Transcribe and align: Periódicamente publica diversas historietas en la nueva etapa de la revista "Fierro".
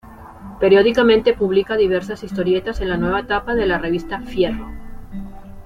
Periódicamente 0.59 1.35
publica 1.35 1.77
diversas 1.77 2.23
historietas 2.23 2.81
en 2.81 2.89
la 2.89 2.97
nueva 2.97 3.19
etapa 3.19 3.53
de 3.53 3.67
la 3.67 3.77
revista 3.77 4.19
"Fierro". 4.21 4.67